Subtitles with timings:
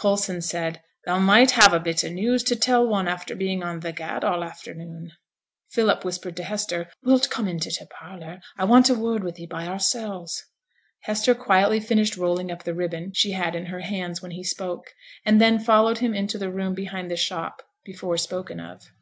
[0.00, 3.80] Coulson said 'Thou might have a bit o' news to tell one after being on
[3.80, 5.10] the gad all afternoon.'
[5.72, 8.40] Philip whispered to Hester 'Wilt come into t' parlour?
[8.56, 10.42] I want a word wi' thee by oursel's.'
[11.00, 14.86] Hester quietly finished rolling up the ribbon she had in her hands when he spoke,
[15.22, 18.84] and then followed him into the room behind the shop before spoken of.